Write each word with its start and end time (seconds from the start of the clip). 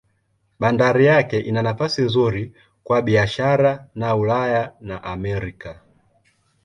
Bandari 0.59 1.05
yake 1.05 1.39
ina 1.39 1.61
nafasi 1.61 2.01
nzuri 2.01 2.53
kwa 2.83 3.01
biashara 3.01 3.87
na 3.95 4.15
Ulaya 4.15 4.73
na 4.79 5.03
Amerika. 5.03 5.79